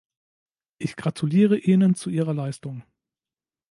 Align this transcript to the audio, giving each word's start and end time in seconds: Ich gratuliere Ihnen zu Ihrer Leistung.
Ich 0.79 0.95
gratuliere 0.95 1.55
Ihnen 1.55 1.93
zu 1.93 2.09
Ihrer 2.09 2.33
Leistung. 2.33 2.83